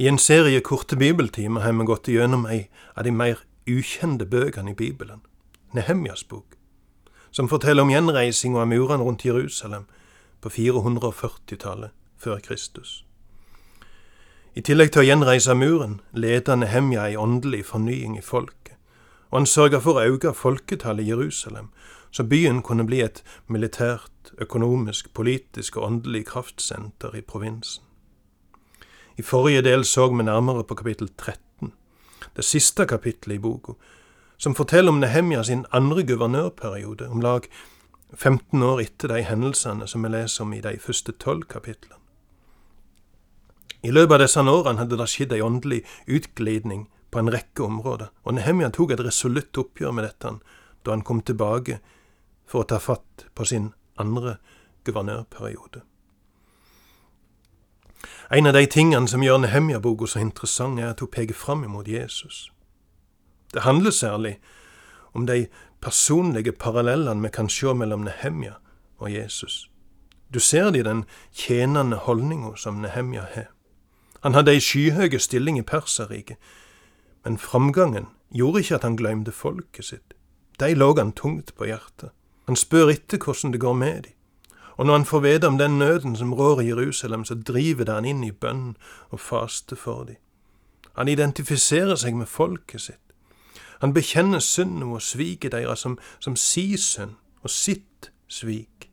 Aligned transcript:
I 0.00 0.08
en 0.08 0.18
serie 0.18 0.60
korte 0.60 0.96
bibeltimer 0.96 1.60
har 1.60 1.74
vi 1.76 1.84
gått 1.84 2.08
gjennom 2.08 2.46
ei 2.48 2.70
av 2.96 3.04
de 3.04 3.10
mer 3.12 3.42
ukjente 3.68 4.24
bøkene 4.24 4.72
i 4.72 4.76
Bibelen, 4.78 5.18
Nehemjas 5.76 6.22
bok, 6.24 6.54
som 7.30 7.50
forteller 7.50 7.84
om 7.84 7.92
gjenreisinga 7.92 8.62
av 8.62 8.70
murene 8.70 9.04
rundt 9.04 9.26
Jerusalem 9.28 9.84
på 10.40 10.48
440-tallet 10.54 11.92
før 12.16 12.40
Kristus. 12.46 13.02
I 14.56 14.64
tillegg 14.64 14.94
til 14.94 15.02
å 15.02 15.04
gjenreise 15.04 15.58
muren 15.60 15.98
leda 16.16 16.56
Nehemja 16.56 17.04
ei 17.10 17.20
åndelig 17.20 17.66
fornying 17.74 18.16
i 18.16 18.24
folket, 18.24 18.80
og 19.28 19.42
han 19.42 19.50
sørga 19.52 19.82
for 19.84 20.00
å 20.00 20.06
øke 20.14 20.32
folketallet 20.32 21.04
i 21.04 21.12
Jerusalem, 21.12 21.68
så 22.08 22.24
byen 22.24 22.64
kunne 22.64 22.88
bli 22.88 23.04
et 23.04 23.20
militært, 23.52 24.32
økonomisk, 24.40 25.12
politisk 25.12 25.76
og 25.76 25.90
åndelig 25.90 26.24
kraftsenter 26.32 27.20
i 27.20 27.20
provinsen. 27.20 27.84
I 29.18 29.22
forrige 29.22 29.62
del 29.62 29.84
så 29.84 30.08
vi 30.08 30.22
nærmere 30.22 30.64
på 30.64 30.74
kapittel 30.74 31.10
13, 31.16 31.72
det 32.36 32.44
siste 32.44 32.86
kapittelet 32.86 33.36
i 33.36 33.42
boka, 33.42 33.72
som 34.38 34.54
forteller 34.54 34.92
om 34.92 35.00
Nehemja 35.00 35.42
sin 35.44 35.66
andre 35.72 36.02
guvernørperiode, 36.02 37.08
om 37.08 37.20
lag 37.20 37.48
15 38.14 38.62
år 38.62 38.80
etter 38.80 39.12
de 39.12 39.22
hendelsene 39.22 39.86
som 39.88 40.02
vi 40.02 40.12
leser 40.12 40.44
om 40.44 40.54
i 40.54 40.62
de 40.64 40.78
første 40.80 41.12
tolv 41.12 41.44
kapitlene. 41.50 41.98
I 43.82 43.92
løpet 43.92 44.14
av 44.14 44.22
disse 44.24 44.40
årene 44.40 44.82
hadde 44.82 44.96
det 45.00 45.08
skjedd 45.08 45.32
ei 45.32 45.44
åndelig 45.44 45.82
utglidning 46.06 46.88
på 47.10 47.20
en 47.20 47.30
rekke 47.32 47.64
områder, 47.64 48.10
og 48.24 48.36
Nehemja 48.36 48.70
tok 48.74 48.94
et 48.94 49.04
resolutt 49.04 49.56
oppgjør 49.58 49.94
med 49.96 50.06
dette 50.08 50.34
da 50.84 50.94
han 50.94 51.04
kom 51.04 51.20
tilbake 51.20 51.80
for 52.48 52.62
å 52.62 52.68
ta 52.68 52.80
fatt 52.80 53.26
på 53.34 53.44
sin 53.44 53.70
andre 54.00 54.38
guvernørperiode. 54.84 55.84
En 58.32 58.46
av 58.46 58.52
de 58.52 58.66
tingene 58.66 59.08
som 59.08 59.22
gjør 59.22 59.42
Nehemja-boka 59.42 60.06
så 60.06 60.20
interessant, 60.22 60.80
er 60.80 60.90
at 60.90 61.00
hun 61.00 61.10
peker 61.10 61.34
fram 61.34 61.64
imot 61.64 61.88
Jesus. 61.88 62.52
Det 63.54 63.62
handler 63.62 63.90
særlig 63.90 64.38
om 65.12 65.26
de 65.26 65.46
personlige 65.80 66.52
parallellene 66.52 67.22
vi 67.22 67.28
kan 67.28 67.48
se 67.48 67.74
mellom 67.74 68.00
Nehemja 68.00 68.52
og 68.98 69.12
Jesus. 69.12 69.70
Du 70.34 70.38
ser 70.38 70.70
det 70.70 70.78
i 70.78 70.82
den 70.82 71.04
tjenende 71.32 71.96
holdninga 71.96 72.56
som 72.56 72.74
Nehemja 72.74 73.24
har. 73.34 73.50
Han 74.22 74.34
hadde 74.34 74.52
ei 74.52 74.60
skyhøy 74.60 75.18
stilling 75.18 75.58
i 75.58 75.62
Perserriket, 75.62 76.36
men 77.24 77.38
framgangen 77.38 78.06
gjorde 78.30 78.60
ikke 78.60 78.74
at 78.74 78.82
han 78.82 78.96
glemte 78.96 79.32
folket 79.32 79.84
sitt. 79.84 80.14
De 80.60 80.74
lå 80.74 80.94
han 80.98 81.12
tungt 81.12 81.54
på 81.56 81.64
hjertet. 81.64 82.12
Han 82.46 82.56
spør 82.56 82.92
etter 82.92 83.18
hvordan 83.18 83.52
det 83.52 83.60
går 83.60 83.72
med 83.72 84.02
dem. 84.02 84.12
Og 84.80 84.86
når 84.86 84.96
han 84.96 85.04
får 85.04 85.20
vite 85.20 85.46
om 85.46 85.58
den 85.58 85.78
nøden 85.78 86.14
som 86.16 86.32
rår 86.34 86.60
i 86.60 86.66
Jerusalem, 86.66 87.24
så 87.24 87.34
driver 87.34 87.84
det 87.84 87.94
han 87.94 88.06
inn 88.08 88.22
i 88.24 88.32
bønn 88.32 88.78
og 89.12 89.20
faste 89.20 89.76
for 89.76 90.06
dem. 90.08 90.16
Han 90.96 91.08
identifiserer 91.08 91.98
seg 92.00 92.16
med 92.16 92.26
folket 92.26 92.80
sitt. 92.80 93.12
Han 93.84 93.92
bekjenner 93.92 94.40
synden 94.40 94.88
og 94.88 95.02
sviket 95.04 95.52
deres 95.52 95.84
som, 95.84 95.98
som 96.18 96.36
si 96.36 96.78
synd 96.80 97.12
og 97.42 97.52
sitt 97.52 98.08
svik. 98.28 98.88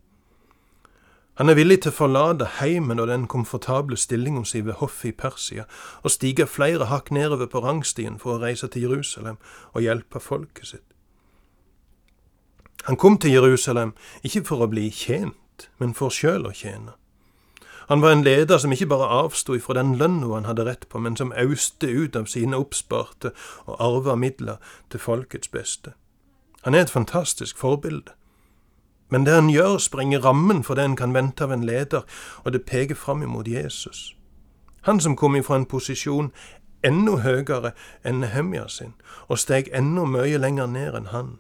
Han 1.40 1.50
er 1.50 1.56
villig 1.56 1.80
til 1.86 1.94
å 1.94 2.00
forlate 2.02 2.52
heimen 2.60 3.00
og 3.00 3.08
den 3.08 3.24
komfortable 3.32 3.96
stillinga 3.96 4.44
si 4.44 4.66
ved 4.68 4.82
hoffet 4.84 5.14
i 5.14 5.16
Persia, 5.16 5.70
og 6.04 6.12
stige 6.12 6.52
flere 6.52 6.92
hakk 6.92 7.14
nedover 7.16 7.48
på 7.48 7.64
rangstien 7.64 8.20
for 8.20 8.36
å 8.36 8.44
reise 8.44 8.68
til 8.68 8.90
Jerusalem 8.90 9.40
og 9.72 9.88
hjelpe 9.88 10.20
folket 10.20 10.68
sitt. 10.76 10.88
Han 12.92 13.00
kom 13.00 13.22
til 13.24 13.40
Jerusalem 13.40 13.96
ikke 14.28 14.44
for 14.52 14.68
å 14.68 14.72
bli 14.76 14.90
tjent, 14.92 15.40
men 15.78 15.94
for 15.94 16.14
sjøl 16.14 16.48
å 16.48 16.54
tjene. 16.54 16.94
Han 17.88 18.02
var 18.02 18.12
en 18.12 18.24
leder 18.24 18.58
som 18.58 18.72
ikke 18.72 18.90
bare 18.92 19.08
avsto 19.24 19.56
ifra 19.56 19.78
den 19.78 19.96
lønna 19.96 20.34
han 20.34 20.46
hadde 20.46 20.66
rett 20.68 20.90
på, 20.90 21.00
men 21.00 21.16
som 21.16 21.32
auste 21.32 21.88
ut 21.88 22.16
av 22.16 22.26
sine 22.28 22.58
oppsparte 22.58 23.32
og 23.66 23.78
arva 23.80 24.16
midler 24.16 24.58
til 24.92 25.00
folkets 25.00 25.48
beste. 25.48 25.94
Han 26.68 26.76
er 26.76 26.84
et 26.84 26.92
fantastisk 26.92 27.58
forbilde. 27.58 28.12
Men 29.10 29.26
det 29.26 29.34
han 29.34 29.50
gjør, 29.50 29.78
sprenger 29.78 30.20
rammen 30.20 30.64
for 30.64 30.76
det 30.76 30.84
en 30.84 30.96
kan 31.00 31.14
vente 31.14 31.44
av 31.44 31.52
en 31.52 31.64
leder, 31.64 32.04
og 32.44 32.54
det 32.54 32.66
peker 32.68 32.96
fram 32.96 33.24
imot 33.24 33.48
Jesus. 33.48 34.16
Han 34.82 35.00
som 35.00 35.16
kom 35.16 35.36
ifra 35.36 35.56
en 35.56 35.66
posisjon 35.66 36.32
enda 36.84 37.18
høyere 37.24 37.72
enn 38.04 38.20
Nehemja 38.20 38.68
sin, 38.68 38.94
og 39.28 39.40
steg 39.40 39.72
enda 39.74 40.04
mye 40.06 40.38
lenger 40.38 40.68
ned 40.68 40.96
enn 40.96 41.12
han. 41.14 41.38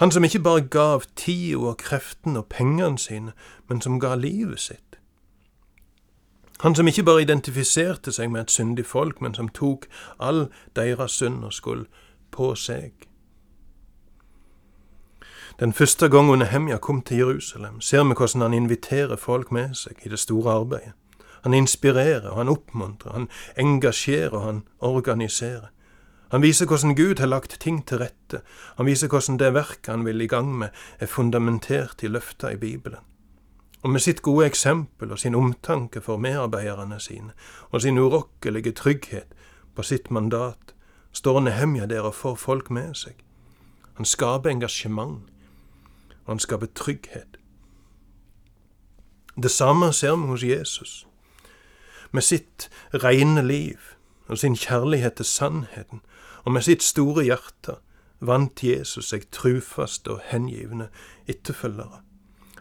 Han 0.00 0.10
som 0.10 0.24
ikke 0.24 0.40
bare 0.40 0.60
gav 0.60 1.02
tida 1.16 1.58
og 1.58 1.76
kreftene 1.76 2.38
og 2.38 2.46
pengene 2.48 2.98
sine, 2.98 3.32
men 3.68 3.80
som 3.80 4.00
ga 4.00 4.14
livet 4.14 4.60
sitt. 4.60 4.96
Han 6.60 6.74
som 6.74 6.88
ikke 6.88 7.02
bare 7.04 7.22
identifiserte 7.22 8.12
seg 8.12 8.30
med 8.32 8.40
et 8.40 8.50
syndig 8.50 8.86
folk, 8.86 9.20
men 9.20 9.34
som 9.34 9.48
tok 9.48 9.84
all 10.18 10.46
deres 10.76 11.12
synd 11.20 11.44
og 11.44 11.52
skyld 11.52 11.84
på 12.32 12.54
seg. 12.54 12.92
Den 15.60 15.72
første 15.72 16.08
gangen 16.08 16.38
Nehemja 16.38 16.76
kom 16.76 17.02
til 17.02 17.16
Jerusalem, 17.16 17.80
ser 17.80 18.04
vi 18.04 18.16
hvordan 18.16 18.40
han 18.40 18.54
inviterer 18.54 19.16
folk 19.16 19.52
med 19.52 19.74
seg 19.74 20.00
i 20.04 20.08
det 20.08 20.18
store 20.18 20.52
arbeidet. 20.52 20.92
Han 21.42 21.54
inspirerer, 21.54 22.30
og 22.30 22.36
han 22.36 22.48
oppmuntrer, 22.48 23.12
han 23.12 23.28
engasjerer 23.56 24.36
og 24.36 24.44
han 24.44 24.62
organiserer. 24.78 25.68
Han 26.30 26.42
viser 26.42 26.66
hvordan 26.66 26.94
Gud 26.94 27.18
har 27.18 27.26
lagt 27.26 27.56
ting 27.60 27.82
til 27.86 27.98
rette, 27.98 28.42
han 28.76 28.86
viser 28.86 29.08
hvordan 29.10 29.38
det 29.38 29.54
verket 29.54 29.90
han 29.90 30.04
vil 30.06 30.20
i 30.20 30.28
gang 30.30 30.52
med, 30.58 30.68
er 30.98 31.06
fundamentert 31.06 32.02
i 32.02 32.08
løfta 32.08 32.52
i 32.54 32.56
Bibelen. 32.56 33.02
Og 33.82 33.90
med 33.90 34.00
sitt 34.00 34.22
gode 34.22 34.46
eksempel 34.46 35.10
og 35.12 35.18
sin 35.18 35.34
omtanke 35.34 36.00
for 36.00 36.16
medarbeiderne 36.16 37.00
sine, 37.00 37.32
og 37.70 37.82
sin 37.82 37.98
urokkelige 37.98 38.72
trygghet 38.72 39.34
på 39.74 39.82
sitt 39.82 40.10
mandat, 40.10 40.74
står 41.12 41.40
Nehemja 41.40 41.86
der 41.86 42.00
og 42.00 42.14
får 42.14 42.34
folk 42.34 42.70
med 42.70 42.94
seg. 42.94 43.14
Han 43.96 44.04
skaper 44.04 44.50
engasjement, 44.50 45.22
og 46.24 46.28
han 46.28 46.38
skaper 46.38 46.66
trygghet. 46.74 47.36
Det 49.42 49.50
samme 49.50 49.92
ser 49.92 50.16
vi 50.16 50.26
hos 50.26 50.42
Jesus. 50.42 51.06
Med 52.12 52.22
sitt 52.22 52.70
rene 52.94 53.42
liv 53.42 53.78
og 54.28 54.38
sin 54.38 54.56
kjærlighet 54.56 55.14
til 55.14 55.24
sannheten, 55.24 56.00
og 56.44 56.52
med 56.52 56.64
sitt 56.66 56.82
store 56.82 57.24
hjerte, 57.24 57.76
vant 58.20 58.62
Jesus 58.64 59.10
seg 59.12 59.28
trufaste 59.32 60.16
og 60.16 60.24
hengivne 60.30 60.90
etterfølgere. 61.28 62.02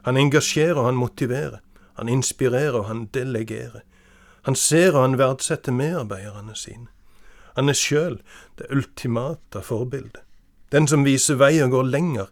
Han 0.07 0.17
engasjerer 0.17 0.79
og 0.79 0.85
han 0.85 0.99
motiverer, 0.99 1.59
han 1.99 2.09
inspirerer 2.09 2.79
og 2.79 2.87
han 2.87 3.07
delegerer. 3.13 3.83
Han 4.47 4.55
ser 4.55 4.95
og 4.95 5.01
han 5.01 5.17
verdsetter 5.19 5.75
medarbeiderne 5.75 6.55
sine. 6.55 6.87
Han 7.55 7.69
er 7.69 7.75
sjøl 7.75 8.21
det 8.57 8.69
ultimate 8.71 9.61
forbildet, 9.61 10.21
den 10.71 10.87
som 10.87 11.03
viser 11.03 11.35
vei 11.35 11.57
og 11.63 11.73
går 11.75 11.91
lenger 11.91 12.31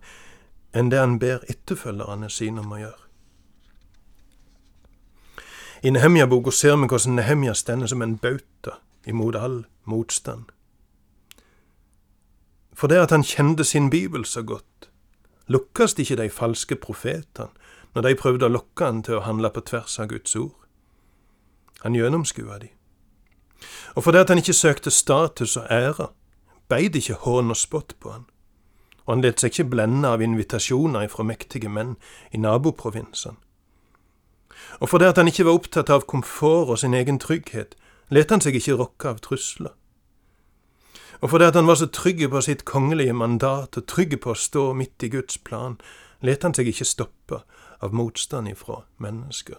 enn 0.78 0.92
det 0.92 1.00
han 1.02 1.18
ber 1.20 1.44
etterfølgerne 1.52 2.30
sine 2.32 2.62
om 2.62 2.72
å 2.76 2.80
gjøre. 2.80 3.04
I 5.84 5.92
Nehemja-boka 5.94 6.52
ser 6.52 6.78
vi 6.78 6.88
hvordan 6.90 7.18
Nehemja 7.20 7.54
stender 7.54 7.90
som 7.92 8.02
en 8.02 8.18
bauta 8.18 8.80
imot 9.06 9.36
all 9.36 9.66
motstand. 9.86 10.48
For 12.78 12.92
det 12.92 13.02
at 13.02 13.14
han 13.16 13.26
kjente 13.26 13.66
sin 13.66 13.90
bibel 13.90 14.26
så 14.26 14.44
godt, 14.46 14.90
lukkes 15.48 15.98
ikke 15.98 16.20
de 16.20 16.30
falske 16.30 16.78
profetene 16.78 17.50
når 17.96 18.06
de 18.06 18.16
prøvde 18.20 18.46
å 18.46 18.54
lokke 18.54 18.86
han 18.86 19.02
til 19.02 19.18
å 19.18 19.26
handle 19.26 19.50
på 19.50 19.64
tvers 19.66 19.98
av 20.00 20.12
Guds 20.12 20.36
ord. 20.38 20.54
Han 21.82 21.98
gjennomskua 21.98 22.60
de. 22.62 22.70
Og 23.98 24.04
for 24.06 24.14
det 24.14 24.28
at 24.28 24.30
han 24.30 24.42
ikke 24.42 24.54
søkte 24.54 24.94
status 24.94 25.58
og 25.58 25.72
ære, 25.74 26.12
beit 26.70 26.96
ikke 27.00 27.18
hån 27.24 27.50
og 27.50 27.58
spott 27.58 27.96
på 27.98 28.14
han 28.14 28.28
og 29.08 29.14
han 29.16 29.24
lot 29.24 29.40
seg 29.40 29.54
ikke 29.54 29.72
blende 29.72 30.10
av 30.12 30.22
invitasjoner 30.24 31.08
ifra 31.08 31.24
mektige 31.24 31.72
menn 31.72 31.96
i 32.36 32.42
naboprovinsene. 32.44 33.40
Og 34.84 34.90
fordi 34.92 35.08
at 35.08 35.18
han 35.18 35.30
ikke 35.32 35.46
var 35.48 35.56
opptatt 35.56 35.90
av 35.94 36.04
komfort 36.12 36.74
og 36.74 36.80
sin 36.82 36.96
egen 36.98 37.20
trygghet, 37.24 37.78
let 38.12 38.34
han 38.34 38.44
seg 38.44 38.58
ikke 38.60 38.76
rokke 38.76 39.14
av 39.14 39.22
trusler. 39.24 39.72
Og 41.20 41.30
fordi 41.30 41.52
han 41.54 41.68
var 41.68 41.76
så 41.76 41.88
trygg 41.88 42.30
på 42.30 42.42
sitt 42.42 42.66
kongelige 42.66 43.14
mandat 43.14 43.78
og 43.78 43.88
trygg 43.88 44.20
på 44.22 44.34
å 44.34 44.38
stå 44.38 44.74
midt 44.74 45.04
i 45.04 45.10
Guds 45.10 45.38
plan, 45.38 45.80
let 46.22 46.44
han 46.44 46.54
seg 46.54 46.70
ikke 46.70 46.86
stoppe 46.86 47.42
av 47.82 47.94
motstand 47.94 48.50
ifra 48.50 48.84
mennesker. 48.98 49.58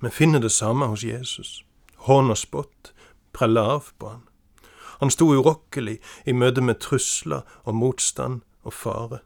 Vi 0.00 0.10
finner 0.10 0.38
det 0.38 0.52
samme 0.52 0.86
hos 0.86 1.02
Jesus. 1.02 1.62
Hån 2.06 2.30
og 2.30 2.38
spott 2.38 2.92
preller 3.34 3.78
av 3.78 3.92
på 3.98 4.08
han. 4.08 4.22
Han 4.98 5.10
sto 5.10 5.30
urokkelig 5.30 5.98
i 6.26 6.34
møte 6.34 6.62
med 6.62 6.80
trusler 6.82 7.46
og 7.64 7.74
motstand 7.74 8.42
og 8.66 8.74
fare. 8.74 9.20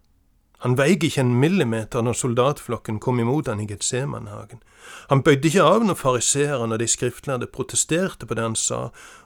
Han 0.63 0.77
veik 0.79 1.03
ikke 1.03 1.25
en 1.25 1.35
millimeter 1.41 2.05
når 2.05 2.21
soldatflokken 2.21 3.01
kom 3.03 3.21
imot 3.21 3.49
han 3.51 3.61
i 3.61 3.67
Getsemanhagen. 3.67 4.61
Han 5.11 5.23
bøyde 5.25 5.49
ikke 5.49 5.65
av 5.65 5.83
når 5.85 5.99
fariseerne 5.99 6.77
og 6.77 6.83
de 6.83 6.89
skriftlærde 6.89 7.49
protesterte 7.51 8.29
på 8.29 8.37
det 8.39 8.45
han 8.45 8.59
sa 8.59 8.83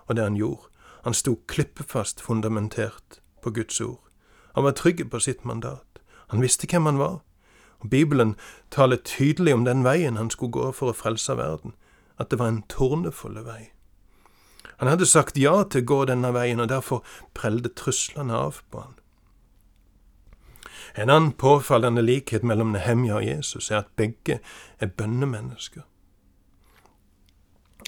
og 0.06 0.16
det 0.16 0.24
han 0.24 0.38
gjorde. 0.38 0.70
Han 1.06 1.14
sto 1.14 1.36
klippefast 1.46 2.20
fundamentert 2.20 3.20
på 3.42 3.50
Guds 3.54 3.80
ord. 3.80 4.00
Han 4.54 4.64
var 4.64 4.72
trygg 4.74 5.04
på 5.10 5.20
sitt 5.20 5.44
mandat. 5.44 6.00
Han 6.34 6.42
visste 6.42 6.66
hvem 6.66 6.86
han 6.90 6.98
var. 6.98 7.20
Og 7.78 7.90
Bibelen 7.90 8.34
taler 8.74 8.96
tydelig 8.96 9.54
om 9.54 9.62
den 9.64 9.84
veien 9.84 10.16
han 10.18 10.32
skulle 10.34 10.50
gå 10.50 10.72
for 10.74 10.90
å 10.90 10.96
frelse 10.98 11.36
verden. 11.38 11.76
at 12.18 12.30
det 12.30 12.38
var 12.38 12.48
en 12.48 12.62
tornefulle 12.62 13.44
vei. 13.44 13.70
Han 14.76 14.88
hadde 14.88 15.06
sagt 15.06 15.36
ja 15.38 15.62
til 15.64 15.84
å 15.84 15.88
gå 15.90 15.98
denne 16.08 16.32
veien, 16.32 16.60
og 16.60 16.68
derfor 16.68 17.04
prelde 17.34 17.68
truslene 17.68 18.34
av 18.34 18.62
på 18.70 18.80
han. 18.80 18.94
En 20.96 21.10
annen 21.10 21.32
påfallende 21.32 22.02
likhet 22.02 22.42
mellom 22.42 22.72
Nehemja 22.72 23.20
og 23.20 23.24
Jesus 23.28 23.70
er 23.70 23.82
at 23.84 23.92
begge 23.96 24.40
er 24.80 24.92
bønnemennesker. 24.96 25.84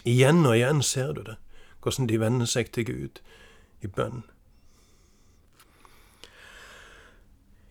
Igjen 0.05 0.45
og 0.47 0.55
igjen 0.55 0.83
ser 0.83 1.13
du 1.17 1.23
det, 1.25 1.39
hvordan 1.83 2.07
de 2.07 2.21
vender 2.21 2.47
seg 2.47 2.73
til 2.73 2.87
Gud 2.87 3.21
i 3.81 3.87
bønn. 3.87 4.25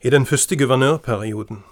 I 0.02 0.10
den 0.10 0.26
første 0.26 0.58
guvernørperioden 0.58 1.64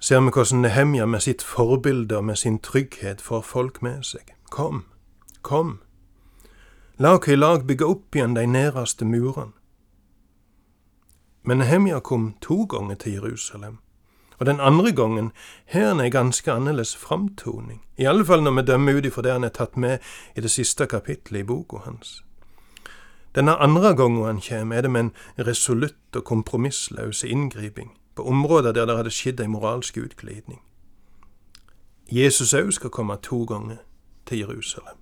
ser 0.00 0.20
vi 0.20 0.30
hvordan 0.30 0.60
Nehemja 0.60 1.06
med 1.06 1.20
sitt 1.20 1.42
forbilde 1.42 2.16
og 2.16 2.24
med 2.24 2.36
sin 2.36 2.58
trygghet 2.58 3.20
får 3.20 3.40
folk 3.40 3.82
med 3.82 4.02
seg. 4.02 4.34
Kom, 4.50 4.84
kom. 5.42 5.80
La 6.98 7.14
oss 7.16 7.28
i 7.28 7.36
lag 7.36 7.66
bygge 7.66 7.86
opp 7.86 8.16
igjen 8.16 8.36
de 8.36 8.46
nederste 8.46 9.04
murene. 9.04 9.52
Men 11.42 11.58
Nehemja 11.58 12.00
kom 12.00 12.34
to 12.40 12.64
ganger 12.64 12.94
til 12.94 13.12
Jerusalem, 13.12 13.78
og 14.40 14.46
den 14.46 14.60
andre 14.60 14.92
gangen 14.92 15.32
har 15.66 15.88
han 15.88 16.00
ei 16.00 16.08
ganske 16.10 16.52
annerledes 16.52 16.96
framtoning, 16.96 17.82
i 17.98 18.08
alle 18.08 18.24
fall 18.24 18.42
når 18.42 18.56
vi 18.56 18.62
dømmer 18.72 18.98
ut 18.98 19.06
ifra 19.06 19.22
det 19.22 19.32
han 19.36 19.44
er 19.44 19.52
tatt 19.52 19.76
med 19.76 19.98
i 20.36 20.40
det 20.40 20.50
siste 20.50 20.86
kapittelet 20.86 21.44
i 21.44 21.46
boka 21.46 21.84
hans. 21.84 22.22
Denne 23.34 23.56
andre 23.60 23.94
gangen 23.96 24.24
han 24.24 24.40
kommer, 24.40 24.76
er 24.76 24.82
det 24.82 24.90
med 24.90 25.00
en 25.00 25.12
resolutt 25.46 26.16
og 26.16 26.24
kompromissløs 26.24 27.22
inngriping 27.24 27.92
på 28.16 28.26
områder 28.26 28.72
der 28.72 28.86
det 28.86 28.96
hadde 28.96 29.12
skjedd 29.14 29.40
ei 29.40 29.46
moralsk 29.46 30.00
utglidning. 30.00 30.62
Jesus 32.10 32.54
òg 32.54 32.72
skal 32.72 32.90
komme 32.90 33.20
to 33.22 33.44
ganger 33.44 33.84
til 34.26 34.38
Jerusalem. 34.38 34.96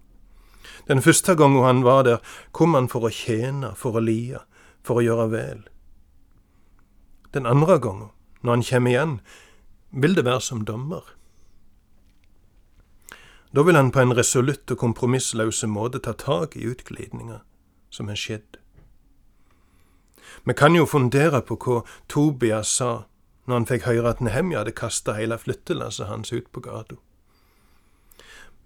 Den 0.88 1.02
første 1.02 1.36
gangen 1.36 1.64
han 1.64 1.84
var 1.84 2.02
der, 2.02 2.18
kom 2.52 2.74
han 2.74 2.88
for 2.88 3.06
å 3.06 3.12
tjene, 3.12 3.72
for 3.76 3.96
å 3.96 4.02
lie, 4.04 4.38
for 4.82 4.98
å 4.98 5.04
gjøre 5.04 5.30
vel. 5.30 5.64
Den 7.34 7.46
andre 7.46 7.78
gangen, 7.80 8.10
når 8.42 8.52
han 8.52 8.66
kommer 8.70 8.90
igjen, 8.90 9.14
vil 9.90 10.14
det 10.16 10.24
være 10.24 10.40
som 10.40 10.64
dommer. 10.64 11.02
Da 13.54 13.62
vil 13.62 13.76
han 13.76 13.90
på 13.90 14.00
en 14.00 14.16
resolutt 14.16 14.70
og 14.70 14.78
kompromissløse 14.78 15.66
måte 15.66 16.02
ta 16.04 16.12
tak 16.12 16.56
i 16.56 16.66
utglidninga 16.68 17.40
som 17.90 18.08
er 18.12 18.18
skjedd. 18.20 18.58
Vi 20.44 20.54
kan 20.54 20.76
jo 20.76 20.86
fundere 20.86 21.40
på 21.42 21.56
hva 21.56 21.82
Tobias 22.08 22.68
sa 22.68 23.08
når 23.48 23.54
han 23.54 23.66
fikk 23.66 23.86
høre 23.88 24.12
at 24.12 24.20
Nehemja 24.20 24.60
hadde 24.60 24.76
kasta 24.76 25.16
hele 25.16 25.38
flyttelasset 25.40 26.06
hans 26.06 26.32
ut 26.32 26.50
på 26.52 26.60
gata. 26.60 26.98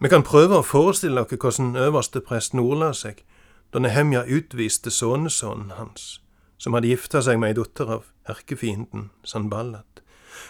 Vi 0.03 0.11
kan 0.11 0.27
prøve 0.27 0.59
å 0.59 0.67
forestille 0.67 1.23
oss 1.23 1.31
hvordan 1.31 1.77
øverste 1.79 2.21
prest 2.21 2.59
ordla 2.59 2.91
seg 2.93 3.23
da 3.73 3.79
Nehemja 3.79 4.25
utviste 4.27 4.91
sønnesønnen 4.91 5.77
hans, 5.79 6.19
som 6.59 6.75
hadde 6.75 6.91
gifta 6.91 7.23
seg 7.23 7.39
med 7.39 7.55
ei 7.55 7.61
datter 7.61 7.95
av 7.99 8.12
erkefienden 8.29 9.11
Sanballat. 9.25 10.03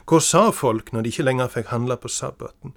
Hva 0.07 0.21
sa 0.21 0.51
folk 0.51 0.93
når 0.93 1.03
de 1.03 1.13
ikke 1.13 1.27
lenger 1.27 1.49
fikk 1.53 1.73
handle 1.73 1.97
på 1.97 2.09
sabbaten? 2.09 2.75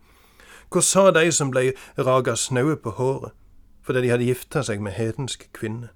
Hva 0.71 0.81
sa 0.81 1.11
de 1.11 1.31
som 1.31 1.51
blei 1.53 1.73
raga 1.97 2.35
snaue 2.35 2.77
på 2.77 2.95
håret 2.99 3.35
fordi 3.85 4.01
de 4.01 4.09
hadde 4.09 4.25
gifta 4.25 4.63
seg 4.65 4.81
med 4.81 4.95
hedensk 4.97 5.45
kvinne? 5.53 5.91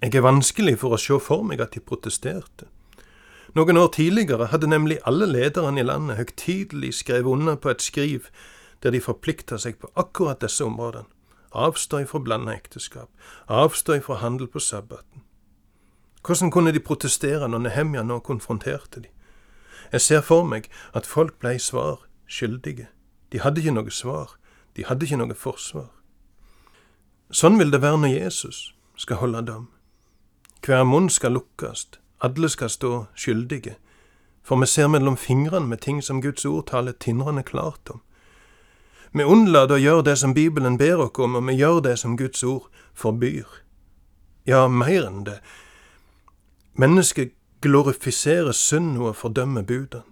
Jeg 0.00 0.14
er 0.16 0.24
vanskelig 0.24 0.78
for 0.80 0.96
å 0.96 1.00
se 1.00 1.18
for 1.20 1.44
meg 1.44 1.60
at 1.64 1.76
de 1.76 1.80
protesterte. 1.84 2.66
Noen 3.56 3.78
år 3.78 3.90
tidligere 3.94 4.48
hadde 4.50 4.68
nemlig 4.68 4.98
alle 5.08 5.28
lederne 5.30 5.80
i 5.80 5.86
landet 5.86 6.18
høgtidelig 6.18 6.94
skrevet 7.00 7.30
under 7.30 7.56
på 7.56 7.70
et 7.70 7.84
skriv 7.84 8.26
der 8.82 8.92
de 8.92 9.00
forplikta 9.00 9.56
seg 9.60 9.78
på 9.80 9.88
akkurat 9.96 10.40
disse 10.42 10.64
områdene. 10.64 11.08
Avstå 11.54 12.00
ifra 12.02 12.18
blanda 12.18 12.52
ekteskap, 12.52 13.08
avstå 13.46 14.00
ifra 14.00 14.18
handel 14.18 14.48
på 14.50 14.58
sabbaten. 14.58 15.22
Hvordan 16.26 16.50
kunne 16.50 16.72
de 16.72 16.80
protestere 16.80 17.48
når 17.48 17.58
Nehemja 17.58 18.02
nå 18.02 18.18
konfronterte 18.18 19.00
de? 19.00 19.08
Jeg 19.92 20.00
ser 20.00 20.20
for 20.20 20.44
meg 20.44 20.70
at 20.94 21.06
folk 21.06 21.38
blei 21.38 21.58
svar 21.58 22.06
skyldige. 22.26 22.88
De 23.32 23.40
hadde 23.40 23.60
ikke 23.60 23.74
noe 23.74 23.90
svar, 23.90 24.36
de 24.76 24.84
hadde 24.88 25.04
ikke 25.04 25.18
noe 25.20 25.34
forsvar. 25.34 25.90
Sånn 27.30 27.58
vil 27.58 27.72
det 27.72 27.82
være 27.82 28.00
når 28.00 28.14
Jesus 28.14 28.74
skal 28.96 29.20
holde 29.20 29.42
dom. 29.46 29.68
Hver 30.64 30.84
munn 30.88 31.10
skal 31.10 31.34
lukkast, 31.36 31.98
alle 32.24 32.48
skal 32.48 32.70
stå 32.72 32.92
skyldige, 33.14 33.74
for 34.42 34.56
vi 34.60 34.66
ser 34.66 34.88
mellom 34.88 35.16
fingrene 35.16 35.68
med 35.68 35.82
ting 35.84 36.00
som 36.02 36.22
Guds 36.22 36.44
ord 36.44 36.70
taler 36.70 36.92
tindrende 36.92 37.42
klart 37.42 37.90
om. 37.90 38.00
Vi 39.12 39.24
unnlater 39.24 39.76
å 39.76 39.82
gjøre 39.82 40.06
det 40.08 40.16
som 40.18 40.34
Bibelen 40.34 40.78
ber 40.78 41.04
oss 41.04 41.20
om, 41.20 41.36
og 41.36 41.44
vi 41.48 41.58
gjør 41.58 41.82
det 41.84 41.98
som 42.00 42.16
Guds 42.16 42.42
ord 42.42 42.70
forbyr. 42.94 43.44
Ja, 44.46 44.66
mer 44.68 45.06
enn 45.06 45.22
det. 45.28 45.38
Mennesket 46.74 47.32
glorifiserer 47.62 48.52
synd 48.52 48.98
og 48.98 49.16
fordømmer 49.16 49.62
budene. 49.62 50.02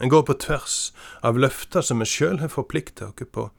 En 0.00 0.08
går 0.08 0.22
på 0.22 0.32
tvers 0.32 0.94
av 1.22 1.38
løfter 1.38 1.82
som 1.82 1.98
vi 2.00 2.06
sjøl 2.06 2.38
har 2.38 2.52
forplikta 2.52 3.10
oss 3.10 3.28
på. 3.32 3.50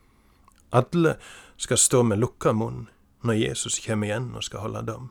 Alle 0.72 1.18
skal 1.57 1.78
stå 1.78 2.04
med 2.04 2.19
lukka 2.19 2.54
munn 2.54 2.88
når 3.24 3.34
Jesus 3.34 3.80
kommer 3.84 4.07
igjen 4.07 4.31
og 4.36 4.44
skal 4.44 4.63
holde 4.63 4.86
dom. 4.88 5.10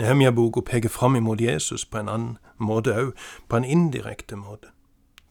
Nehemja-boka 0.00 0.64
peker 0.64 0.88
fram 0.88 1.16
imot 1.16 1.40
Jesus 1.40 1.84
på 1.84 2.00
en 2.00 2.08
annen 2.08 2.38
måte 2.56 2.94
òg, 2.96 3.12
på 3.48 3.56
en 3.56 3.64
indirekte 3.64 4.36
måte. 4.40 4.72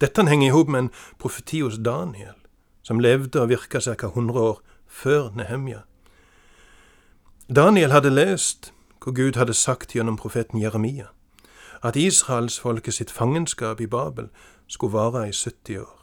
Dette 0.02 0.22
henger 0.28 0.48
i 0.48 0.54
hop 0.54 0.70
med 0.70 0.86
en 0.86 0.92
profeti 1.18 1.62
hos 1.62 1.82
Daniel, 1.82 2.38
som 2.84 3.02
levde 3.02 3.42
og 3.42 3.50
virka 3.50 3.82
ca. 3.82 4.08
100 4.08 4.40
år 4.40 4.62
før 4.88 5.32
Nehemja. 5.36 5.82
Daniel 7.56 7.92
hadde 7.92 8.10
lest 8.10 8.70
hva 9.04 9.12
Gud 9.12 9.36
hadde 9.36 9.54
sagt 9.54 9.92
gjennom 9.92 10.16
profeten 10.16 10.62
Jeremia, 10.62 11.10
at 11.84 11.98
israelsfolket 12.00 12.96
sitt 12.96 13.12
fangenskap 13.12 13.82
i 13.84 13.90
Babel 13.92 14.30
skulle 14.72 14.94
vare 14.94 15.26
i 15.28 15.34
70 15.36 15.82
år. 15.82 15.98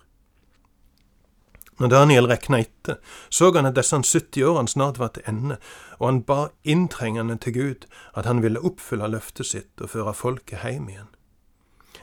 Når 1.80 1.88
Daniel 1.88 2.28
rekna 2.28 2.58
etter, 2.60 2.98
så 3.30 3.48
han 3.54 3.64
at 3.64 3.78
disse 3.78 3.96
70 3.96 4.44
årene 4.44 4.68
snart 4.68 4.98
var 4.98 5.14
til 5.14 5.24
ende, 5.30 5.56
og 5.98 6.06
han 6.08 6.20
ba 6.22 6.48
inntrengende 6.64 7.38
til 7.38 7.54
Gud 7.54 7.88
at 8.14 8.26
han 8.26 8.42
ville 8.42 8.60
oppfylle 8.60 9.08
løftet 9.08 9.46
sitt 9.46 9.80
og 9.80 9.94
føre 9.94 10.14
folket 10.14 10.60
hjem 10.66 10.88
igjen. 10.92 11.08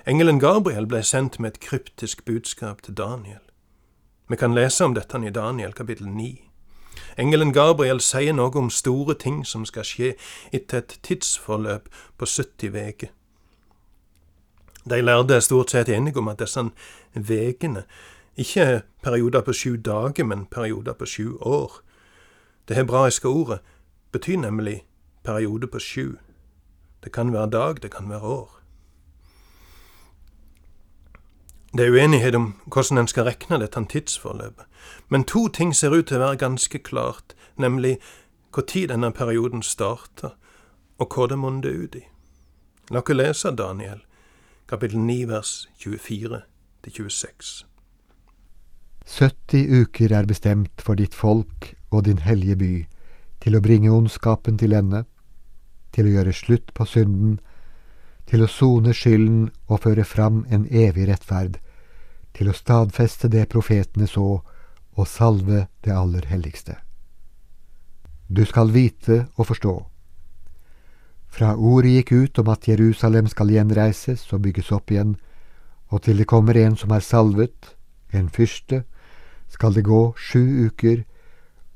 Engelen 0.08 0.40
Gabriel 0.40 0.90
ble 0.90 1.04
sendt 1.04 1.38
med 1.40 1.54
et 1.54 1.62
kryptisk 1.62 2.26
budskap 2.26 2.82
til 2.82 2.98
Daniel. 2.98 3.46
Vi 4.30 4.42
kan 4.42 4.58
lese 4.58 4.86
om 4.86 4.98
dette 4.98 5.22
i 5.22 5.30
Daniel 5.30 5.74
kapittel 5.74 6.10
9. 6.10 6.55
Engelen 7.18 7.54
Gabriel 7.54 8.02
sier 8.02 8.34
noe 8.34 8.52
om 8.60 8.70
store 8.70 9.16
ting 9.20 9.46
som 9.46 9.66
skal 9.66 9.86
skje 9.88 10.16
etter 10.52 10.84
et 10.84 11.00
tidsforløp 11.04 11.90
på 12.18 12.26
70 12.26 12.76
uker. 12.76 13.14
De 14.90 15.02
lærde 15.02 15.36
er 15.36 15.40
stort 15.40 15.72
sett 15.72 15.90
enige 15.90 16.20
om 16.22 16.28
at 16.28 16.40
disse 16.40 16.62
vekene 17.14 17.84
ikke 18.38 18.82
perioder 19.02 19.42
på 19.42 19.54
sju 19.54 19.76
dager, 19.76 20.24
men 20.24 20.46
perioder 20.46 20.94
på 20.94 21.06
sju 21.06 21.38
år. 21.42 21.82
Det 22.68 22.76
hebraiske 22.76 23.28
ordet 23.28 23.60
betyr 24.12 24.38
nemlig 24.38 24.84
periode 25.24 25.68
på 25.68 25.80
sju. 25.80 26.18
Det 27.04 27.12
kan 27.12 27.34
være 27.34 27.50
dag, 27.50 27.82
det 27.82 27.92
kan 27.92 28.10
være 28.10 28.22
år. 28.22 28.55
Det 31.78 31.86
er 31.86 31.92
uenighet 31.92 32.36
om 32.36 32.54
hvordan 32.72 33.02
en 33.02 33.08
skal 33.08 33.26
rekne 33.28 33.58
dette 33.60 33.82
tidsforløpet, 33.92 34.64
men 35.10 35.26
to 35.28 35.48
ting 35.48 35.74
ser 35.76 35.92
ut 35.92 36.08
til 36.08 36.22
å 36.22 36.30
være 36.30 36.40
ganske 36.40 36.80
klart, 36.80 37.36
nemlig 37.60 37.98
når 38.56 38.88
denne 38.88 39.10
perioden 39.12 39.64
starter, 39.64 40.38
og 40.98 41.12
hva 41.12 41.28
det 41.28 41.38
munner 41.38 41.76
ut 41.76 41.96
i. 42.00 42.04
La 42.92 43.02
oss 43.04 43.12
lese 43.12 43.52
Daniel, 43.52 44.00
kapittel 44.72 45.00
9, 45.04 45.28
vers 45.28 45.68
24 45.84 46.42
26. 46.88 47.66
70 49.06 49.68
uker 49.82 50.16
er 50.16 50.26
bestemt 50.26 50.80
for 50.80 50.96
ditt 50.96 51.14
folk 51.14 51.74
og 51.92 52.06
din 52.06 52.24
hellige 52.24 52.56
by, 52.56 52.74
til 53.44 53.60
å 53.60 53.62
bringe 53.62 53.92
ondskapen 53.92 54.56
til 54.58 54.72
ende, 54.72 55.04
til 55.92 56.08
å 56.08 56.16
gjøre 56.16 56.34
slutt 56.34 56.72
på 56.74 56.88
synden, 56.88 57.40
til 58.32 58.48
å 58.48 58.48
sone 58.48 58.96
skylden 58.96 59.50
og 59.68 59.84
føre 59.84 60.08
fram 60.08 60.46
en 60.48 60.70
evig 60.72 61.10
rettferd, 61.12 61.60
til 62.36 62.50
å 62.52 62.56
stadfeste 62.56 63.30
det 63.32 63.48
profetene 63.52 64.08
så, 64.08 64.42
og 64.96 65.08
salve 65.08 65.68
det 65.84 65.94
aller 65.96 66.28
helligste. 66.30 66.78
Du 68.28 68.46
skal 68.46 68.72
vite 68.74 69.26
og 69.36 69.48
forstå. 69.52 69.76
Fra 71.36 71.56
ordet 71.56 71.98
gikk 71.98 72.12
ut 72.12 72.40
om 72.40 72.50
at 72.54 72.68
Jerusalem 72.68 73.28
skal 73.28 73.52
gjenreises 73.52 74.24
og 74.34 74.46
bygges 74.48 74.72
opp 74.72 74.92
igjen, 74.92 75.18
og 75.92 76.06
til 76.08 76.18
det 76.18 76.30
kommer 76.32 76.58
en 76.58 76.78
som 76.80 76.94
er 76.96 77.04
salvet, 77.04 77.76
en 78.12 78.30
fyrste, 78.30 78.84
skal 79.52 79.76
det 79.76 79.86
gå 79.86 80.14
sju 80.18 80.72
uker, 80.72 81.04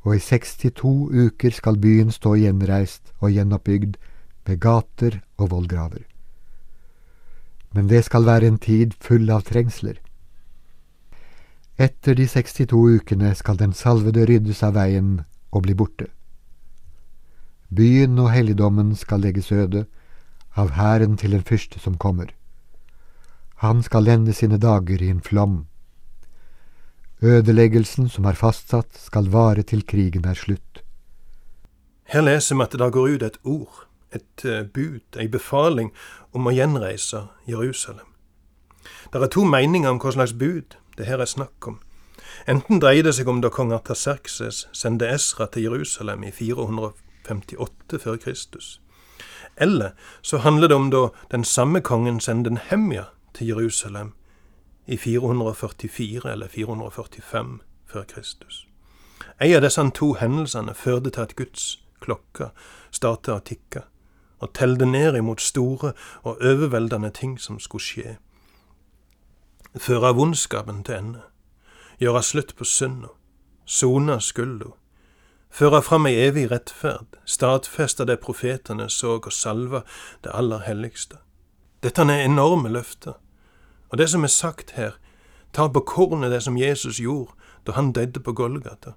og 0.07 0.15
i 0.15 0.21
62 0.23 0.93
uker 1.11 1.51
skal 1.53 1.77
byen 1.77 2.11
stå 2.11 2.37
gjenreist 2.39 3.11
og 3.19 3.35
gjenoppbygd 3.35 3.99
med 4.47 4.61
gater 4.63 5.19
og 5.37 5.51
vollgraver. 5.51 6.05
Men 7.75 7.91
det 7.91 8.05
skal 8.07 8.25
være 8.25 8.47
en 8.47 8.57
tid 8.57 8.95
full 9.03 9.29
av 9.29 9.43
trengsler. 9.45 9.99
Etter 11.79 12.15
de 12.15 12.25
62 12.27 12.75
ukene 12.75 13.29
skal 13.39 13.55
den 13.55 13.71
salvede 13.71 14.25
ryddes 14.27 14.59
av 14.67 14.74
veien 14.75 15.21
og 15.55 15.63
bli 15.63 15.75
borte. 15.79 16.09
Byen 17.71 18.19
og 18.19 18.33
helligdommen 18.33 18.98
skal 19.00 19.24
legges 19.24 19.48
øde 19.55 19.86
av 20.59 20.74
hæren 20.75 21.15
til 21.17 21.38
en 21.38 21.45
fyrste 21.48 21.79
som 21.79 21.95
kommer. 21.95 22.33
Han 23.63 23.83
skal 23.83 24.03
lende 24.03 24.33
sine 24.33 24.59
dager 24.59 25.00
i 25.00 25.07
en 25.07 25.21
flom. 25.24 25.67
Ødeleggelsen 27.24 28.09
som 28.09 28.27
er 28.27 28.36
fastsatt, 28.36 29.00
skal 29.00 29.31
vare 29.31 29.63
til 29.63 29.86
krigen 29.88 30.27
er 30.27 30.36
slutt. 30.36 30.83
Her 32.12 32.27
leser 32.27 32.59
vi 32.59 32.67
at 32.67 32.75
det 32.75 32.79
da 32.83 32.89
går 32.89 33.15
ut 33.15 33.24
et 33.24 33.39
ord, 33.43 33.88
et 34.12 34.45
eh, 34.45 34.67
bud, 34.67 35.15
ei 35.15 35.27
befaling 35.31 35.93
om 36.36 36.48
å 36.48 36.55
gjenreise 36.55 37.27
Jerusalem. 37.48 38.07
Det 39.13 39.24
er 39.24 39.31
to 39.31 39.48
meninger 39.48 39.91
om 39.91 40.00
hva 40.03 40.12
slags 40.12 40.36
bud 40.36 40.75
det 41.00 41.08
her 41.08 41.24
er 41.24 41.29
snakk 41.29 41.68
om. 41.68 41.79
Enten 42.48 42.82
dreier 42.84 43.03
det 43.08 43.15
seg 43.18 43.29
om 43.32 43.41
da 43.41 43.50
kong 43.53 43.72
Artaserkses 43.75 44.68
sendte 44.75 45.08
Esra 45.10 45.48
til 45.48 45.70
Jerusalem 45.70 46.24
i 46.27 46.32
458 46.36 48.00
før 48.03 48.20
Kristus. 48.22 48.79
Eller 49.58 49.91
så 50.22 50.38
handler 50.46 50.68
det 50.68 50.75
om 50.75 50.91
da 50.91 51.08
den 51.32 51.44
samme 51.44 51.82
kongen 51.82 52.20
sendte 52.20 52.53
Nehemja 52.53 53.10
til 53.34 53.48
Jerusalem 53.48 54.13
i 54.88 54.98
444 54.98 56.32
eller 56.32 56.48
445 56.48 57.60
før 57.86 58.03
Kristus. 58.03 58.65
En 59.41 59.56
av 59.56 59.62
disse 59.62 59.84
to 59.96 60.13
hendelsene 60.20 60.74
førte 60.75 61.10
til 61.10 61.22
at 61.22 61.36
Guds 61.36 61.79
klokke 62.01 62.50
startet 62.91 63.34
å 63.36 63.44
tikke, 63.46 63.84
og 64.39 64.53
telte 64.56 64.88
ned 64.88 65.18
imot 65.20 65.41
store 65.41 65.94
og 66.24 66.41
overveldende 66.41 67.12
ting 67.12 67.38
som 67.39 67.60
skulle 67.60 67.84
skje. 67.84 68.15
Føre 69.77 70.15
vondskapen 70.15 70.83
til 70.83 70.95
ende, 70.95 71.19
gjøre 72.01 72.23
slutt 72.25 72.55
på 72.57 72.65
synda, 72.65 73.11
sone 73.69 74.15
skylda, 74.17 74.71
føre 75.53 75.81
fram 75.85 76.07
ei 76.09 76.15
evig 76.23 76.47
rettferd, 76.49 77.19
stadfeste 77.25 78.07
det 78.09 78.17
profetene 78.23 78.88
så 78.89 79.19
og 79.19 79.29
salve 79.33 79.83
det 80.23 80.33
aller 80.33 80.65
helligste. 80.65 81.19
Dette 81.83 82.01
er 82.01 82.25
enorme 82.25 82.69
løfter, 82.73 83.19
og 83.89 83.97
det 83.97 84.09
som 84.09 84.25
er 84.25 84.33
sagt 84.33 84.73
her, 84.73 84.97
tar 85.53 85.69
på 85.69 85.85
kornet 85.85 86.31
det 86.31 86.41
som 86.43 86.57
Jesus 86.57 86.97
gjorde 86.97 87.38
da 87.67 87.77
han 87.77 87.93
døde 87.93 88.19
på 88.19 88.33
Golgata. 88.33 88.95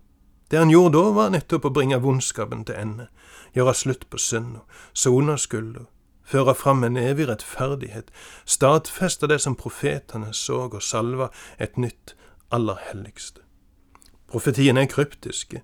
Det 0.50 0.58
han 0.58 0.72
gjorde 0.72 0.96
da, 0.96 1.10
var 1.12 1.30
nettopp 1.36 1.68
å 1.68 1.74
bringe 1.76 2.00
vondskapen 2.00 2.64
til 2.64 2.80
ende, 2.80 3.10
gjøre 3.52 3.74
slutt 3.76 4.08
på 4.08 4.16
synda, 4.16 4.64
sone 4.92 5.36
skylda, 5.36 5.84
føre 6.32 6.54
fram 6.56 6.84
en 6.84 6.96
evig 6.96 7.28
rettferdighet, 7.28 8.10
stadfeste 8.46 9.28
det 9.28 9.40
som 9.44 9.56
profetene 9.58 10.32
så 10.36 10.64
og 10.68 10.82
salva 10.82 11.28
et 11.60 11.76
nytt, 11.76 12.16
aller 12.52 12.80
helligste. 12.88 13.40
Profetien 14.28 14.76
er 14.76 14.88
kryptiske, 14.88 15.62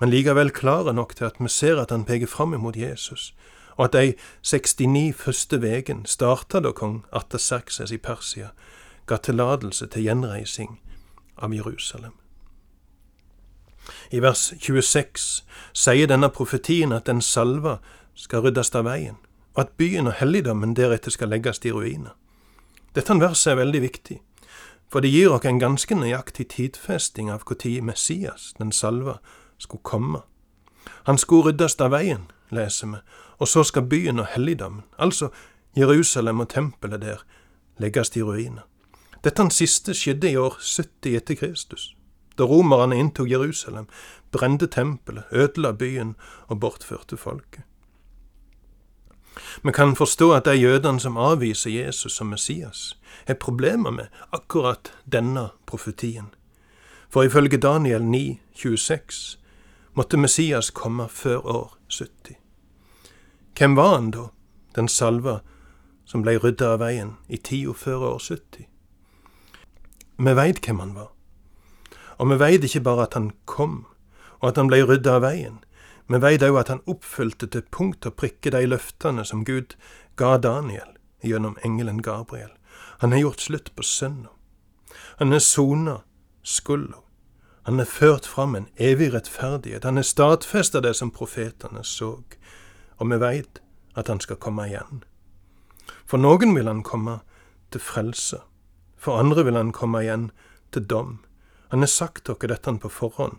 men 0.00 0.10
likevel 0.10 0.50
klare 0.54 0.92
nok 0.92 1.14
til 1.16 1.28
at 1.28 1.40
vi 1.40 1.48
ser 1.52 1.80
at 1.80 1.90
han 1.90 2.04
peker 2.08 2.26
fram 2.26 2.54
imot 2.54 2.76
Jesus, 2.76 3.34
og 3.76 3.84
at 3.84 3.92
de 3.92 4.14
69 4.42 5.16
første 5.16 5.60
vegen 5.62 6.04
starta 6.06 6.60
da 6.60 6.72
kong 6.72 7.04
Artaserkses 7.12 7.92
i 7.92 7.98
Persia 7.98 8.48
ga 9.06 9.16
tillatelse 9.16 9.86
til 9.86 10.08
gjenreising 10.08 10.80
av 11.36 11.54
Jerusalem. 11.54 12.16
I 14.10 14.20
vers 14.20 14.52
26 14.60 15.44
sier 15.72 16.10
denne 16.10 16.28
profetien 16.28 16.92
at 16.92 17.06
den 17.06 17.22
salva 17.22 17.78
skal 18.14 18.44
ryddes 18.44 18.74
av 18.74 18.84
veien, 18.88 19.16
og 19.58 19.64
at 19.64 19.72
byen 19.76 20.06
og 20.06 20.12
helligdommen 20.20 20.76
deretter 20.78 21.10
skal 21.10 21.32
legges 21.34 21.58
i 21.66 21.72
ruiner. 21.74 22.12
Dette 22.94 23.14
verset 23.18 23.50
er 23.50 23.56
veldig 23.58 23.80
viktig, 23.82 24.20
for 24.86 25.02
det 25.02 25.10
gir 25.10 25.32
oss 25.34 25.46
en 25.50 25.58
ganske 25.58 25.94
nøyaktig 25.98 26.46
tidfesting 26.52 27.26
av 27.30 27.42
når 27.42 27.82
Messias, 27.82 28.54
den 28.58 28.70
salva, 28.70 29.18
skulle 29.58 29.82
komme. 29.82 30.20
Han 31.10 31.18
skulle 31.18 31.50
ryddes 31.50 31.74
av 31.80 31.90
veien, 31.90 32.30
leser 32.54 32.86
vi, 32.86 33.00
og 33.38 33.48
så 33.48 33.64
skal 33.64 33.90
byen 33.90 34.20
og 34.20 34.30
helligdommen, 34.30 34.84
altså 34.96 35.32
Jerusalem 35.74 36.40
og 36.40 36.50
tempelet 36.54 37.02
der, 37.02 37.24
legges 37.78 38.14
i 38.16 38.22
ruiner. 38.22 38.62
Dette 39.24 39.50
siste 39.50 39.90
skjedde 39.90 40.30
i 40.30 40.36
år 40.36 40.54
70 40.62 41.16
etter 41.16 41.34
Kristus, 41.34 41.96
da 42.38 42.46
romerne 42.46 42.94
inntok 42.94 43.26
Jerusalem, 43.26 43.88
brente 44.30 44.70
tempelet, 44.70 45.26
ødela 45.32 45.72
byen 45.72 46.14
og 46.46 46.60
bortførte 46.60 47.16
folket. 47.16 47.67
Vi 49.62 49.72
kan 49.72 49.96
forstå 49.96 50.32
at 50.32 50.44
de 50.44 50.56
jødene 50.56 51.00
som 51.00 51.16
avviser 51.16 51.70
Jesus 51.70 52.12
som 52.12 52.26
Messias, 52.26 52.98
har 53.26 53.34
problemer 53.34 53.90
med 53.90 54.06
akkurat 54.32 54.92
denne 55.12 55.48
profetien. 55.66 56.34
For 57.10 57.22
ifølge 57.22 57.56
Daniel 57.56 58.04
9, 58.04 58.40
26 58.54 59.38
måtte 59.94 60.16
Messias 60.16 60.70
komme 60.70 61.08
før 61.08 61.46
år 61.46 61.76
70. 61.88 62.36
Hvem 63.58 63.76
var 63.76 63.94
han 63.94 64.10
da, 64.10 64.28
den 64.76 64.88
salva 64.88 65.40
som 66.04 66.22
blei 66.22 66.36
rydda 66.38 66.74
av 66.74 66.82
veien 66.82 67.16
i 67.28 67.36
tida 67.36 67.72
før 67.74 68.04
år 68.12 68.18
70? 68.22 68.66
Vi 70.18 70.34
veit 70.34 70.60
hvem 70.66 70.78
han 70.78 70.94
var. 70.94 71.08
Og 72.18 72.30
vi 72.30 72.38
veit 72.38 72.64
ikke 72.64 72.84
bare 72.86 73.06
at 73.08 73.14
han 73.14 73.32
kom, 73.46 73.86
og 74.38 74.48
at 74.50 74.56
han 74.58 74.70
blei 74.70 74.82
rydda 74.82 75.16
av 75.18 75.24
veien. 75.26 75.58
Vi 76.08 76.16
veit 76.24 76.40
òg 76.40 76.56
at 76.56 76.70
han 76.72 76.84
oppfylte 76.88 77.50
til 77.52 77.66
punkt 77.68 78.06
og 78.08 78.16
prikke 78.16 78.52
de 78.54 78.62
løftene 78.64 79.26
som 79.28 79.44
Gud 79.44 79.74
ga 80.16 80.38
Daniel 80.40 80.94
gjennom 81.20 81.58
engelen 81.64 82.00
Gabriel. 82.02 82.54
Han 83.04 83.12
har 83.12 83.20
gjort 83.20 83.44
slutt 83.44 83.68
på 83.76 83.84
synda. 83.84 84.32
Han 85.20 85.32
har 85.32 85.44
sona 85.44 85.98
skulda. 86.42 87.02
Han 87.68 87.78
har 87.78 87.84
ført 87.84 88.26
fram 88.26 88.54
en 88.54 88.68
evig 88.76 89.12
rettferdighet. 89.12 89.84
Han 89.84 90.00
har 90.00 90.02
stadfesta 90.08 90.80
det 90.80 90.94
som 90.96 91.10
profetene 91.12 91.84
så. 91.84 92.14
Og 92.96 93.10
vi 93.10 93.20
veit 93.20 93.60
at 93.94 94.08
han 94.08 94.20
skal 94.24 94.40
komme 94.40 94.64
igjen. 94.64 95.04
For 96.08 96.16
noen 96.16 96.54
vil 96.56 96.70
han 96.70 96.80
komme 96.82 97.18
til 97.68 97.84
frelse. 97.84 98.40
For 98.96 99.20
andre 99.20 99.44
vil 99.44 99.60
han 99.60 99.74
komme 99.76 100.00
igjen 100.06 100.30
til 100.72 100.88
dom. 100.88 101.18
Han 101.68 101.84
har 101.84 101.92
sagt 101.92 102.24
dere 102.26 102.54
dette 102.54 102.72
på 102.80 102.88
forhånd, 102.88 103.36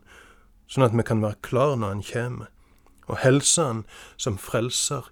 sånn 0.69 0.85
at 0.85 0.93
vi 0.93 1.03
kan 1.03 1.25
være 1.25 1.41
klar 1.41 1.73
når 1.75 1.95
han 1.95 2.05
kjem, 2.05 2.39
og 3.09 3.19
helse 3.23 3.65
han 3.65 3.83
som 4.17 4.37
frelser 4.37 5.09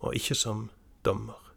og 0.00 0.14
ikke 0.14 0.34
som 0.38 0.68
dommer. 1.04 1.49